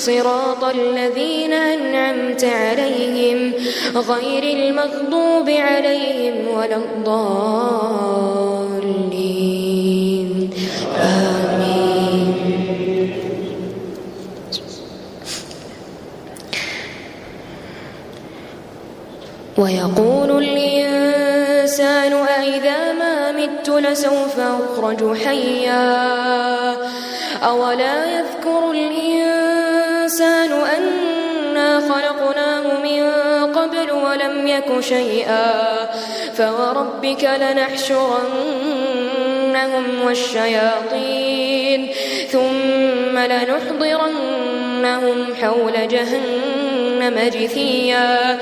صراط 0.00 0.64
الذين 0.64 1.52
أنعمت 1.52 2.44
عليهم 2.44 3.52
غير 3.96 4.44
المغضوب 4.58 5.48
عليهم 5.50 6.34
ولا 6.56 6.76
الضالين. 6.76 7.50
آمين. 10.96 12.30
ويقول 19.58 20.30
الإنسان 20.44 22.12
أإذا 22.12 22.92
ما 22.92 23.32
مت 23.32 23.68
لسوف 23.70 24.36
أخرج 24.40 25.00
حيا. 25.24 25.90
أولا 27.42 27.96
يذكر 28.16 28.70
الإنسان 28.70 29.49
أنا 30.22 31.80
خلقناه 31.80 32.80
من 32.82 33.02
قبل 33.54 33.90
ولم 33.90 34.46
يك 34.46 34.80
شيئا 34.80 35.52
فوربك 36.34 37.30
لنحشرنهم 37.40 38.24
والشياطين 40.04 41.90
ثم 42.30 43.18
لنحضرنهم 43.18 44.38
حول 45.42 45.88
جهنم 45.88 47.30
جثيا 47.34 48.38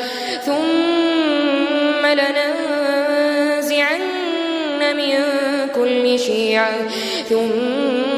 ثم 0.47 2.07
لننزعن 2.07 4.01
من 4.97 5.15
كل 5.75 6.19
شيعة 6.19 6.73
ثم 7.29 8.18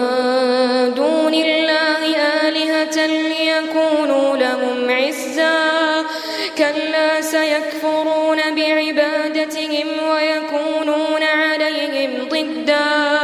بعبادتهم 9.31 10.09
ويكونون 10.09 11.23
عليهم 11.23 12.29
ضدا. 12.29 13.19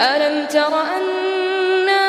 ألم 0.00 0.46
تر 0.46 0.82
أنا 0.96 2.02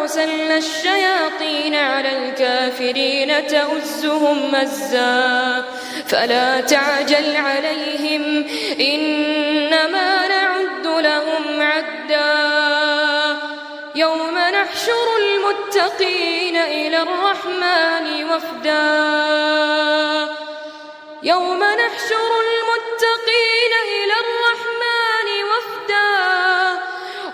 أرسلنا 0.00 0.56
الشياطين 0.56 1.74
على 1.74 2.08
الكافرين 2.18 3.46
تؤزهم 3.46 4.52
مزا؟ 4.54 5.64
فلا 6.08 6.60
تعجل 6.60 7.36
عليهم 7.36 8.46
إنما 8.80 10.28
نعد 10.28 10.86
لهم 10.86 11.62
عدا. 11.62 13.36
يوم 13.94 14.38
نحشر 14.38 15.06
المتقين 15.18 16.56
إلى 16.56 17.02
الرحمن 17.02 18.24
وفدا. 18.24 19.04
يوم 21.24 21.58
نحشر 21.58 22.30
المتقين 22.40 23.72
إلى 23.94 24.14
الرحمن 24.24 25.28
وفدا 25.50 26.12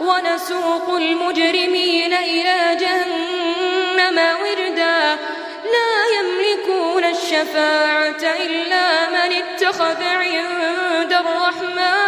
ونسوق 0.00 0.96
المجرمين 0.96 2.12
إلى 2.12 2.76
جهنم 2.80 4.18
وردا. 4.42 5.18
لا 5.74 5.94
يملكون 6.18 7.04
الشفاعة 7.04 8.22
إلا 8.22 9.10
من 9.10 9.32
اتخذ 9.32 10.02
عند 10.02 11.12
الرحمن 11.12 11.99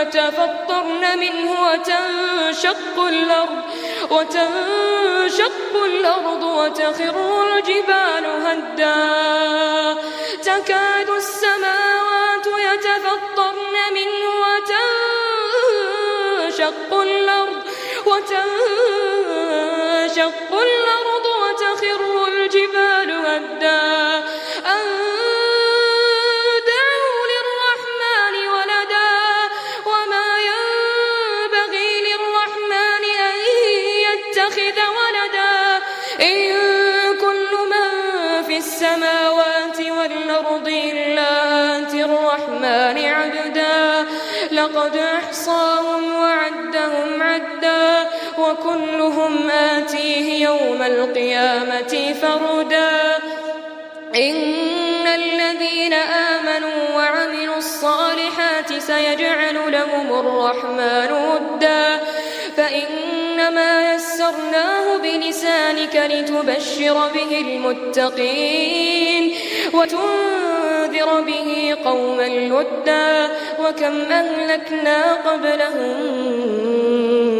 يتفطرن 0.00 1.18
منه 1.18 1.50
وتنشق 1.66 2.96
الأرض 2.98 3.62
وتنشق 4.10 5.72
الأرض 5.84 6.42
وتخر 6.42 7.16
الجبال 7.42 8.24
هدا. 8.46 8.96
تكاد 10.42 11.08
السماوات 11.10 12.46
يتفطرن 12.46 13.76
منه 13.92 14.28
وتنشق 16.46 16.90
الأرض 16.92 17.62
وتنشق 18.06 18.50
الأرض 20.52 20.85
الرحمن 42.64 43.06
عبدا. 43.06 44.06
لقد 44.52 44.96
أحصاهم 44.96 46.14
وعدهم 46.14 47.22
عدا 47.22 48.08
وكلهم 48.38 49.50
آتيه 49.50 50.44
يوم 50.44 50.82
القيامة 50.82 52.14
فردا. 52.22 53.18
إن 54.14 55.06
الذين 55.06 55.92
آمنوا 55.92 56.96
وعملوا 56.96 57.56
الصالحات 57.56 58.78
سيجعل 58.78 59.72
لهم 59.72 60.20
الرحمن 60.20 61.12
ودا. 61.12 62.00
فإنما 62.56 63.94
يسرناه 63.94 64.96
بلسانك 64.96 65.96
لتبشر 66.10 67.10
به 67.14 67.40
المتقين. 67.40 69.34
وتنذر 70.86 71.20
به 71.20 71.74
قوما 71.84 72.28
لدا 72.28 73.26
وكم 73.60 74.12
أهلكنا 74.12 75.14
قبلهم 75.14 75.96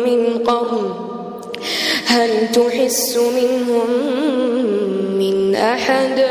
من 0.04 0.38
قرن 0.38 0.94
هل 2.06 2.30
تحس 2.52 3.16
منهم 3.16 3.90
من 5.18 5.54
أحد؟ 5.54 6.26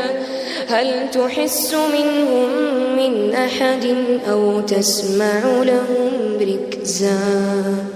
هل 0.68 1.10
تحس 1.10 1.74
منهم 1.74 2.48
من 2.96 3.34
أحد 3.34 3.96
أو 4.30 4.60
تسمع 4.60 5.62
لهم 5.62 6.38
ركزا؟ 6.40 7.95